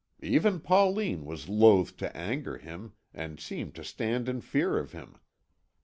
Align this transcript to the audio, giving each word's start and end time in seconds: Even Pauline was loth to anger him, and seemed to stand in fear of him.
Even 0.23 0.59
Pauline 0.61 1.25
was 1.25 1.47
loth 1.47 1.95
to 1.97 2.17
anger 2.17 2.57
him, 2.57 2.93
and 3.13 3.39
seemed 3.39 3.75
to 3.75 3.83
stand 3.83 4.27
in 4.27 4.41
fear 4.41 4.79
of 4.79 4.93
him. 4.93 5.19